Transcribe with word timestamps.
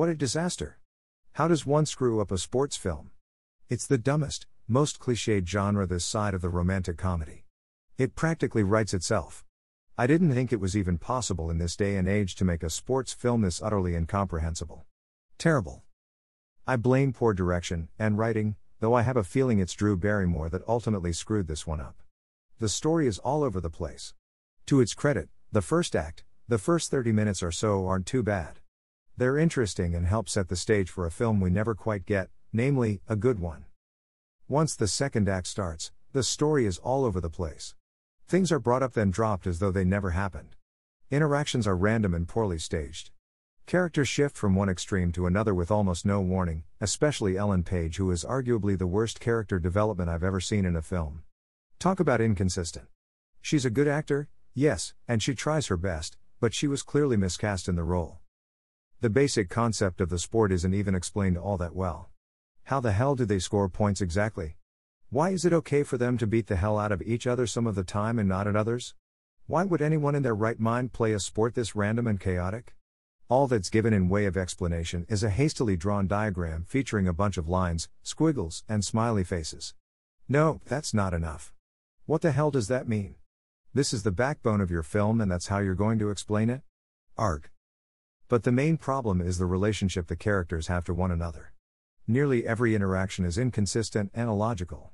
What 0.00 0.08
a 0.08 0.14
disaster. 0.14 0.78
How 1.34 1.46
does 1.46 1.66
one 1.66 1.84
screw 1.84 2.22
up 2.22 2.32
a 2.32 2.38
sports 2.38 2.74
film? 2.74 3.10
It's 3.68 3.86
the 3.86 3.98
dumbest, 3.98 4.46
most 4.66 4.98
cliched 4.98 5.46
genre 5.46 5.86
this 5.86 6.06
side 6.06 6.32
of 6.32 6.40
the 6.40 6.48
romantic 6.48 6.96
comedy. 6.96 7.44
It 7.98 8.14
practically 8.14 8.62
writes 8.62 8.94
itself. 8.94 9.44
I 9.98 10.06
didn't 10.06 10.32
think 10.32 10.54
it 10.54 10.58
was 10.58 10.74
even 10.74 10.96
possible 10.96 11.50
in 11.50 11.58
this 11.58 11.76
day 11.76 11.98
and 11.98 12.08
age 12.08 12.34
to 12.36 12.46
make 12.46 12.62
a 12.62 12.70
sports 12.70 13.12
film 13.12 13.42
this 13.42 13.60
utterly 13.60 13.94
incomprehensible. 13.94 14.86
Terrible. 15.36 15.82
I 16.66 16.76
blame 16.76 17.12
poor 17.12 17.34
direction 17.34 17.90
and 17.98 18.16
writing, 18.16 18.56
though 18.78 18.94
I 18.94 19.02
have 19.02 19.18
a 19.18 19.22
feeling 19.22 19.58
it's 19.58 19.74
Drew 19.74 19.98
Barrymore 19.98 20.48
that 20.48 20.66
ultimately 20.66 21.12
screwed 21.12 21.46
this 21.46 21.66
one 21.66 21.82
up. 21.82 22.02
The 22.58 22.70
story 22.70 23.06
is 23.06 23.18
all 23.18 23.44
over 23.44 23.60
the 23.60 23.68
place. 23.68 24.14
To 24.64 24.80
its 24.80 24.94
credit, 24.94 25.28
the 25.52 25.60
first 25.60 25.94
act, 25.94 26.24
the 26.48 26.56
first 26.56 26.90
30 26.90 27.12
minutes 27.12 27.42
or 27.42 27.52
so 27.52 27.86
aren't 27.86 28.06
too 28.06 28.22
bad. 28.22 28.60
They're 29.20 29.36
interesting 29.36 29.94
and 29.94 30.06
help 30.06 30.30
set 30.30 30.48
the 30.48 30.56
stage 30.56 30.88
for 30.88 31.04
a 31.04 31.10
film 31.10 31.40
we 31.40 31.50
never 31.50 31.74
quite 31.74 32.06
get, 32.06 32.30
namely, 32.54 33.02
a 33.06 33.16
good 33.16 33.38
one. 33.38 33.66
Once 34.48 34.74
the 34.74 34.88
second 34.88 35.28
act 35.28 35.46
starts, 35.46 35.92
the 36.14 36.22
story 36.22 36.64
is 36.64 36.78
all 36.78 37.04
over 37.04 37.20
the 37.20 37.28
place. 37.28 37.74
Things 38.26 38.50
are 38.50 38.58
brought 38.58 38.82
up 38.82 38.94
then 38.94 39.10
dropped 39.10 39.46
as 39.46 39.58
though 39.58 39.70
they 39.70 39.84
never 39.84 40.12
happened. 40.12 40.56
Interactions 41.10 41.66
are 41.66 41.76
random 41.76 42.14
and 42.14 42.26
poorly 42.26 42.58
staged. 42.58 43.10
Characters 43.66 44.08
shift 44.08 44.38
from 44.38 44.54
one 44.54 44.70
extreme 44.70 45.12
to 45.12 45.26
another 45.26 45.54
with 45.54 45.70
almost 45.70 46.06
no 46.06 46.22
warning, 46.22 46.64
especially 46.80 47.36
Ellen 47.36 47.62
Page, 47.62 47.98
who 47.98 48.10
is 48.10 48.24
arguably 48.24 48.78
the 48.78 48.86
worst 48.86 49.20
character 49.20 49.58
development 49.58 50.08
I've 50.08 50.24
ever 50.24 50.40
seen 50.40 50.64
in 50.64 50.76
a 50.76 50.80
film. 50.80 51.24
Talk 51.78 52.00
about 52.00 52.22
inconsistent. 52.22 52.86
She's 53.42 53.66
a 53.66 53.70
good 53.70 53.86
actor, 53.86 54.30
yes, 54.54 54.94
and 55.06 55.22
she 55.22 55.34
tries 55.34 55.66
her 55.66 55.76
best, 55.76 56.16
but 56.40 56.54
she 56.54 56.66
was 56.66 56.82
clearly 56.82 57.18
miscast 57.18 57.68
in 57.68 57.76
the 57.76 57.84
role. 57.84 58.20
The 59.02 59.08
basic 59.08 59.48
concept 59.48 60.02
of 60.02 60.10
the 60.10 60.18
sport 60.18 60.52
isn't 60.52 60.74
even 60.74 60.94
explained 60.94 61.38
all 61.38 61.56
that 61.56 61.74
well. 61.74 62.10
How 62.64 62.80
the 62.80 62.92
hell 62.92 63.14
do 63.14 63.24
they 63.24 63.38
score 63.38 63.66
points 63.66 64.02
exactly? 64.02 64.56
Why 65.08 65.30
is 65.30 65.46
it 65.46 65.54
okay 65.54 65.84
for 65.84 65.96
them 65.96 66.18
to 66.18 66.26
beat 66.26 66.48
the 66.48 66.56
hell 66.56 66.78
out 66.78 66.92
of 66.92 67.00
each 67.00 67.26
other 67.26 67.46
some 67.46 67.66
of 67.66 67.76
the 67.76 67.82
time 67.82 68.18
and 68.18 68.28
not 68.28 68.46
at 68.46 68.56
others? 68.56 68.94
Why 69.46 69.64
would 69.64 69.80
anyone 69.80 70.14
in 70.14 70.22
their 70.22 70.34
right 70.34 70.60
mind 70.60 70.92
play 70.92 71.14
a 71.14 71.18
sport 71.18 71.54
this 71.54 71.74
random 71.74 72.06
and 72.06 72.20
chaotic? 72.20 72.74
All 73.30 73.46
that's 73.46 73.70
given 73.70 73.94
in 73.94 74.10
way 74.10 74.26
of 74.26 74.36
explanation 74.36 75.06
is 75.08 75.22
a 75.22 75.30
hastily 75.30 75.78
drawn 75.78 76.06
diagram 76.06 76.66
featuring 76.68 77.08
a 77.08 77.14
bunch 77.14 77.38
of 77.38 77.48
lines, 77.48 77.88
squiggles, 78.02 78.64
and 78.68 78.84
smiley 78.84 79.24
faces. 79.24 79.72
No, 80.28 80.60
that's 80.66 80.92
not 80.92 81.14
enough. 81.14 81.54
What 82.04 82.20
the 82.20 82.32
hell 82.32 82.50
does 82.50 82.68
that 82.68 82.86
mean? 82.86 83.14
This 83.72 83.94
is 83.94 84.02
the 84.02 84.10
backbone 84.10 84.60
of 84.60 84.70
your 84.70 84.82
film 84.82 85.22
and 85.22 85.32
that's 85.32 85.46
how 85.46 85.60
you're 85.60 85.74
going 85.74 85.98
to 86.00 86.10
explain 86.10 86.50
it? 86.50 86.60
Arg. 87.16 87.48
But 88.30 88.44
the 88.44 88.52
main 88.52 88.76
problem 88.76 89.20
is 89.20 89.38
the 89.38 89.44
relationship 89.44 90.06
the 90.06 90.14
characters 90.14 90.68
have 90.68 90.84
to 90.84 90.94
one 90.94 91.10
another. 91.10 91.52
Nearly 92.06 92.46
every 92.46 92.76
interaction 92.76 93.24
is 93.24 93.36
inconsistent 93.36 94.12
and 94.14 94.28
illogical. 94.28 94.92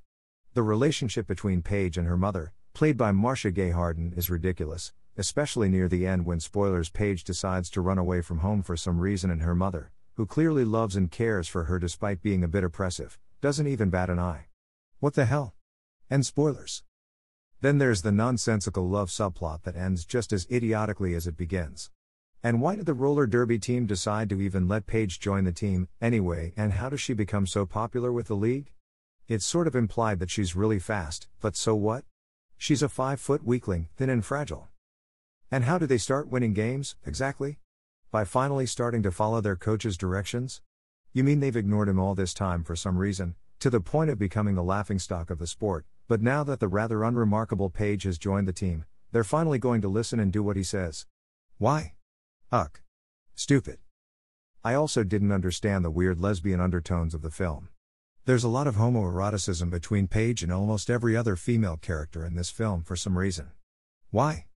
The 0.54 0.62
relationship 0.62 1.26
between 1.26 1.60
Paige 1.60 1.98
and 1.98 2.06
her 2.08 2.16
mother, 2.16 2.54
played 2.72 2.96
by 2.96 3.12
Marcia 3.12 3.50
Gay 3.50 3.72
Harden, 3.72 4.14
is 4.16 4.30
ridiculous, 4.30 4.94
especially 5.18 5.68
near 5.68 5.86
the 5.86 6.06
end 6.06 6.24
when 6.24 6.40
spoilers 6.40 6.88
Paige 6.88 7.24
decides 7.24 7.68
to 7.72 7.82
run 7.82 7.98
away 7.98 8.22
from 8.22 8.38
home 8.38 8.62
for 8.62 8.74
some 8.74 8.98
reason 8.98 9.30
and 9.30 9.42
her 9.42 9.54
mother, 9.54 9.92
who 10.14 10.24
clearly 10.24 10.64
loves 10.64 10.96
and 10.96 11.10
cares 11.10 11.46
for 11.46 11.64
her 11.64 11.78
despite 11.78 12.22
being 12.22 12.42
a 12.42 12.48
bit 12.48 12.64
oppressive, 12.64 13.18
doesn't 13.42 13.66
even 13.66 13.90
bat 13.90 14.08
an 14.08 14.18
eye. 14.18 14.46
What 14.98 15.12
the 15.12 15.26
hell? 15.26 15.54
And 16.08 16.24
spoilers. 16.24 16.84
Then 17.60 17.76
there's 17.76 18.00
the 18.00 18.12
nonsensical 18.12 18.88
love 18.88 19.10
subplot 19.10 19.64
that 19.64 19.76
ends 19.76 20.06
just 20.06 20.32
as 20.32 20.46
idiotically 20.50 21.14
as 21.14 21.26
it 21.26 21.36
begins. 21.36 21.90
And 22.47 22.61
why 22.61 22.77
did 22.77 22.86
the 22.86 22.94
roller 22.94 23.27
derby 23.27 23.58
team 23.58 23.86
decide 23.86 24.28
to 24.28 24.41
even 24.41 24.69
let 24.69 24.86
Paige 24.86 25.19
join 25.19 25.42
the 25.42 25.50
team, 25.50 25.89
anyway, 26.00 26.53
and 26.56 26.75
how 26.75 26.88
does 26.88 27.00
she 27.00 27.12
become 27.12 27.44
so 27.44 27.66
popular 27.66 28.12
with 28.12 28.28
the 28.28 28.37
league? 28.37 28.70
It's 29.26 29.44
sort 29.44 29.66
of 29.66 29.75
implied 29.75 30.20
that 30.20 30.31
she's 30.31 30.54
really 30.54 30.78
fast, 30.78 31.26
but 31.41 31.56
so 31.56 31.75
what? 31.75 32.04
She's 32.56 32.84
a 32.84 32.88
5 32.88 33.20
foot 33.20 33.44
weakling, 33.44 33.88
thin 33.97 34.09
and 34.09 34.25
fragile. 34.25 34.69
And 35.50 35.65
how 35.65 35.76
do 35.76 35.87
they 35.87 35.98
start 35.98 36.28
winning 36.28 36.54
games, 36.54 36.94
exactly? 37.04 37.59
By 38.12 38.22
finally 38.22 38.66
starting 38.66 39.03
to 39.03 39.10
follow 39.10 39.41
their 39.41 39.56
coach's 39.56 39.97
directions? 39.97 40.60
You 41.12 41.25
mean 41.25 41.41
they've 41.41 41.56
ignored 41.56 41.88
him 41.88 41.99
all 41.99 42.15
this 42.15 42.32
time 42.32 42.62
for 42.62 42.76
some 42.76 42.97
reason, 42.97 43.34
to 43.59 43.70
the 43.70 43.81
point 43.81 44.09
of 44.09 44.20
becoming 44.20 44.54
the 44.54 44.62
laughingstock 44.62 45.31
of 45.31 45.41
the 45.41 45.49
sport, 45.49 45.84
but 46.06 46.22
now 46.22 46.44
that 46.44 46.60
the 46.60 46.69
rather 46.69 47.03
unremarkable 47.03 47.70
Paige 47.70 48.04
has 48.04 48.19
joined 48.19 48.47
the 48.47 48.53
team, 48.53 48.84
they're 49.10 49.25
finally 49.25 49.59
going 49.59 49.81
to 49.81 49.88
listen 49.88 50.20
and 50.20 50.32
do 50.32 50.44
what 50.44 50.54
he 50.54 50.62
says. 50.62 51.06
Why? 51.59 51.95
Uck. 52.52 52.80
Stupid. 53.34 53.78
I 54.62 54.74
also 54.74 55.02
didn't 55.02 55.32
understand 55.32 55.84
the 55.84 55.90
weird 55.90 56.20
lesbian 56.20 56.60
undertones 56.60 57.12
of 57.12 57.22
the 57.22 57.30
film. 57.30 57.70
There's 58.24 58.44
a 58.44 58.48
lot 58.48 58.68
of 58.68 58.76
homoeroticism 58.76 59.68
between 59.68 60.06
Paige 60.06 60.44
and 60.44 60.52
almost 60.52 60.88
every 60.88 61.16
other 61.16 61.34
female 61.34 61.76
character 61.76 62.24
in 62.24 62.36
this 62.36 62.50
film 62.50 62.82
for 62.82 62.94
some 62.94 63.18
reason. 63.18 63.50
Why? 64.10 64.46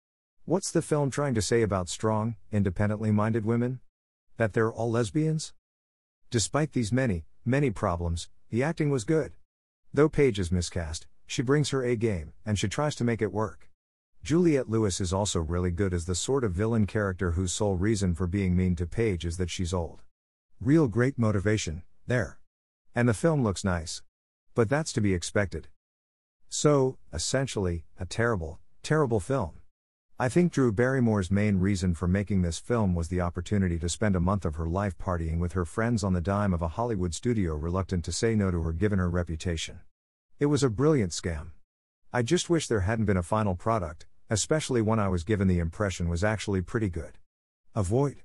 What's 0.44 0.70
the 0.70 0.82
film 0.82 1.10
trying 1.10 1.34
to 1.34 1.42
say 1.42 1.62
about 1.62 1.88
strong, 1.88 2.36
independently 2.52 3.10
minded 3.10 3.44
women? 3.44 3.80
That 4.36 4.52
they're 4.52 4.72
all 4.72 4.92
lesbians? 4.92 5.52
Despite 6.30 6.72
these 6.72 6.92
many, 6.92 7.24
many 7.44 7.70
problems, 7.70 8.28
the 8.50 8.62
acting 8.62 8.90
was 8.90 9.02
good. 9.02 9.32
Though 9.92 10.08
Paige 10.08 10.38
is 10.38 10.52
miscast, 10.52 11.08
she 11.26 11.42
brings 11.42 11.70
her 11.70 11.84
A 11.84 11.96
game, 11.96 12.34
and 12.46 12.56
she 12.56 12.68
tries 12.68 12.94
to 12.96 13.04
make 13.04 13.20
it 13.20 13.32
work. 13.32 13.69
Juliette 14.22 14.68
Lewis 14.68 15.00
is 15.00 15.12
also 15.12 15.40
really 15.40 15.70
good 15.70 15.94
as 15.94 16.04
the 16.04 16.14
sort 16.14 16.44
of 16.44 16.52
villain 16.52 16.86
character 16.86 17.32
whose 17.32 17.52
sole 17.52 17.76
reason 17.76 18.14
for 18.14 18.26
being 18.26 18.54
mean 18.54 18.76
to 18.76 18.86
Paige 18.86 19.24
is 19.24 19.38
that 19.38 19.50
she's 19.50 19.72
old. 19.72 20.02
Real 20.60 20.88
great 20.88 21.18
motivation, 21.18 21.82
there. 22.06 22.38
And 22.94 23.08
the 23.08 23.14
film 23.14 23.42
looks 23.42 23.64
nice. 23.64 24.02
But 24.54 24.68
that's 24.68 24.92
to 24.92 25.00
be 25.00 25.14
expected. 25.14 25.68
So, 26.48 26.98
essentially, 27.12 27.84
a 27.98 28.04
terrible, 28.04 28.58
terrible 28.82 29.20
film. 29.20 29.52
I 30.18 30.28
think 30.28 30.52
Drew 30.52 30.70
Barrymore's 30.70 31.30
main 31.30 31.58
reason 31.58 31.94
for 31.94 32.06
making 32.06 32.42
this 32.42 32.58
film 32.58 32.94
was 32.94 33.08
the 33.08 33.22
opportunity 33.22 33.78
to 33.78 33.88
spend 33.88 34.14
a 34.14 34.20
month 34.20 34.44
of 34.44 34.56
her 34.56 34.66
life 34.66 34.98
partying 34.98 35.38
with 35.38 35.54
her 35.54 35.64
friends 35.64 36.04
on 36.04 36.12
the 36.12 36.20
dime 36.20 36.52
of 36.52 36.60
a 36.60 36.68
Hollywood 36.68 37.14
studio 37.14 37.54
reluctant 37.54 38.04
to 38.04 38.12
say 38.12 38.34
no 38.34 38.50
to 38.50 38.60
her 38.62 38.72
given 38.72 38.98
her 38.98 39.08
reputation. 39.08 39.80
It 40.38 40.46
was 40.46 40.62
a 40.62 40.68
brilliant 40.68 41.12
scam. 41.12 41.52
I 42.12 42.20
just 42.22 42.50
wish 42.50 42.68
there 42.68 42.80
hadn't 42.80 43.06
been 43.06 43.16
a 43.16 43.22
final 43.22 43.54
product, 43.54 44.06
especially 44.30 44.80
one 44.80 44.98
I 45.00 45.08
was 45.08 45.24
given 45.24 45.48
the 45.48 45.58
impression 45.58 46.08
was 46.08 46.24
actually 46.24 46.62
pretty 46.62 46.88
good. 46.88 47.18
Avoid. 47.74 48.22